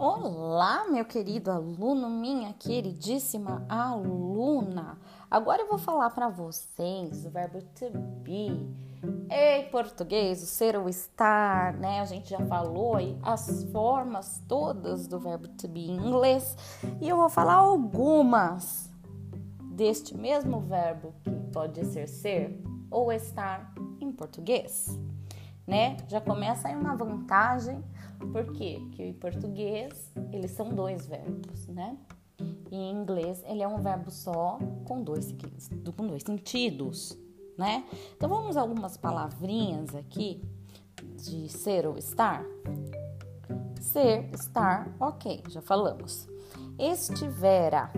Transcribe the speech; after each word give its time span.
Olá, 0.00 0.86
meu 0.88 1.04
querido 1.04 1.50
aluno, 1.50 2.08
minha 2.08 2.52
queridíssima 2.52 3.66
aluna. 3.68 4.96
Agora 5.28 5.62
eu 5.62 5.68
vou 5.68 5.76
falar 5.76 6.10
para 6.10 6.28
vocês 6.28 7.26
o 7.26 7.30
verbo 7.30 7.60
to 7.74 7.90
be. 8.22 8.72
Em 9.28 9.68
português, 9.72 10.40
o 10.40 10.46
ser 10.46 10.76
ou 10.76 10.88
estar, 10.88 11.72
né? 11.72 11.98
A 11.98 12.04
gente 12.04 12.30
já 12.30 12.38
falou 12.46 12.94
aí 12.94 13.18
as 13.24 13.64
formas 13.72 14.40
todas 14.46 15.08
do 15.08 15.18
verbo 15.18 15.48
to 15.48 15.66
be 15.66 15.90
em 15.90 15.96
inglês 15.96 16.56
e 17.00 17.08
eu 17.08 17.16
vou 17.16 17.28
falar 17.28 17.54
algumas 17.54 18.88
deste 19.72 20.16
mesmo 20.16 20.60
verbo 20.60 21.12
que 21.24 21.30
pode 21.52 21.84
ser 21.86 22.06
ser 22.06 22.62
ou 22.88 23.10
estar 23.10 23.74
em 24.00 24.12
português, 24.12 24.96
né? 25.68 25.98
Já 26.08 26.18
começa 26.18 26.66
aí 26.66 26.74
uma 26.74 26.96
vantagem? 26.96 27.84
Porque 28.32 28.80
em 28.98 29.12
português 29.12 30.10
eles 30.32 30.50
são 30.52 30.70
dois 30.70 31.06
verbos, 31.06 31.68
né? 31.68 31.96
E 32.70 32.76
em 32.76 32.92
inglês 32.92 33.44
ele 33.46 33.62
é 33.62 33.68
um 33.68 33.80
verbo 33.80 34.10
só 34.10 34.58
com 34.86 35.02
dois, 35.02 35.34
com 35.94 36.06
dois 36.06 36.22
sentidos, 36.22 37.16
né? 37.56 37.84
Então 38.16 38.28
vamos 38.30 38.56
algumas 38.56 38.96
palavrinhas 38.96 39.94
aqui 39.94 40.42
de 41.16 41.48
ser 41.50 41.86
ou 41.86 41.98
estar. 41.98 42.42
Ser, 43.80 44.30
estar, 44.34 44.88
ok, 44.98 45.42
já 45.48 45.60
falamos. 45.60 46.26
Estivera, 46.78 47.92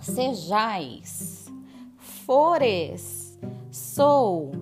sejais, 0.00 1.46
fores, 1.98 3.38
sou, 3.70 4.52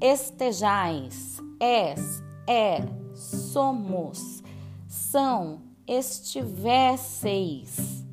estejais, 0.00 1.34
és, 1.64 2.22
é, 2.46 2.80
somos, 3.14 4.42
são, 4.86 5.62
estivesseis, 5.86 8.04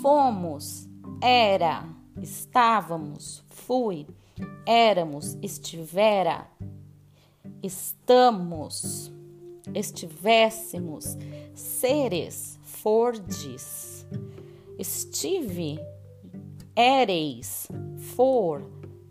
fomos, 0.00 0.88
era, 1.20 1.86
estávamos, 2.22 3.44
fui, 3.48 4.06
éramos, 4.64 5.36
estivera, 5.42 6.50
estamos, 7.62 9.12
estivéssemos, 9.74 11.18
seres, 11.54 12.58
fordes, 12.62 14.06
estive, 14.78 15.78
éreis, 16.74 17.68
for, 18.14 18.62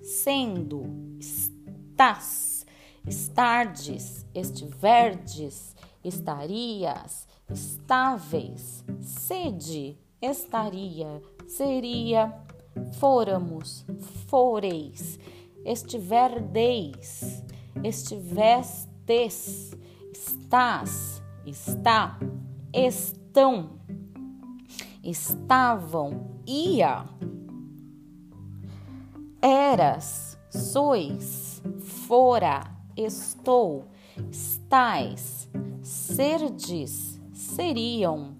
sendo, 0.02 0.88
estás 1.20 2.55
estardes, 3.08 4.26
estiverdes, 4.34 5.76
estarias, 6.04 7.28
estáveis, 7.50 8.84
sede, 9.02 9.98
estaria, 10.22 11.22
seria, 11.48 12.34
fôramos, 13.00 13.86
foreis, 14.28 15.20
estiverdeis, 15.64 17.44
estivestes, 17.84 19.76
estás, 20.12 21.22
está, 21.46 22.20
estão, 22.74 23.80
estavam, 25.04 26.42
ia, 26.48 27.06
eras, 29.42 30.38
sois, 30.50 31.62
fora, 32.08 32.75
estou, 32.96 33.86
estais, 34.32 35.50
serdes, 35.82 37.20
seriam, 37.34 38.36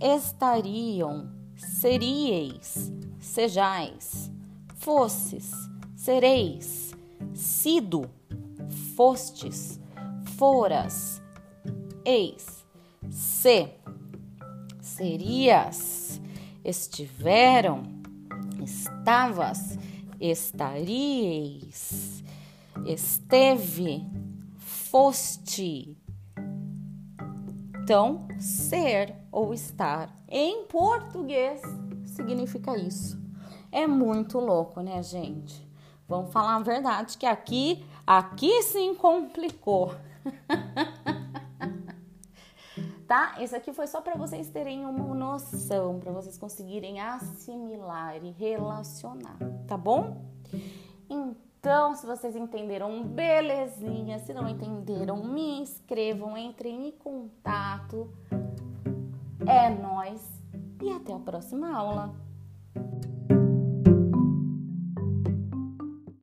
estariam, 0.00 1.30
seríeis, 1.56 2.92
sejais, 3.18 4.30
fosses, 4.76 5.50
sereis, 5.96 6.94
sido, 7.32 8.10
fostes, 8.94 9.80
foras, 10.36 11.22
eis, 12.04 12.64
se, 13.10 13.70
serias, 14.80 16.20
estiveram, 16.62 17.82
estavas, 18.62 19.78
estaríeis 20.20 22.23
esteve, 22.84 24.04
foste. 24.58 25.96
Então, 27.82 28.26
ser 28.38 29.14
ou 29.30 29.52
estar 29.52 30.10
em 30.28 30.64
português 30.64 31.60
significa 32.06 32.76
isso. 32.78 33.22
É 33.70 33.86
muito 33.86 34.38
louco, 34.38 34.80
né, 34.80 35.02
gente? 35.02 35.68
Vamos 36.08 36.32
falar 36.32 36.56
a 36.56 36.60
verdade 36.60 37.18
que 37.18 37.26
aqui, 37.26 37.84
aqui 38.06 38.62
sim 38.62 38.94
complicou. 38.94 39.94
tá? 43.06 43.36
Isso 43.40 43.56
aqui 43.56 43.72
foi 43.72 43.86
só 43.86 44.00
para 44.00 44.14
vocês 44.14 44.48
terem 44.48 44.86
uma 44.86 45.14
noção, 45.14 45.98
para 45.98 46.12
vocês 46.12 46.38
conseguirem 46.38 47.00
assimilar 47.00 48.24
e 48.24 48.30
relacionar, 48.30 49.36
tá 49.66 49.76
bom? 49.76 50.24
Então, 51.04 51.36
então, 51.64 51.94
se 51.94 52.04
vocês 52.04 52.36
entenderam, 52.36 53.02
belezinha. 53.02 54.18
Se 54.18 54.34
não 54.34 54.46
entenderam, 54.46 55.24
me 55.24 55.62
inscrevam, 55.62 56.36
entrem 56.36 56.88
em 56.88 56.92
contato. 56.92 58.12
É 59.46 59.70
nós 59.70 60.20
e 60.82 60.90
até 60.90 61.14
a 61.14 61.18
próxima 61.18 61.74
aula. 61.74 62.14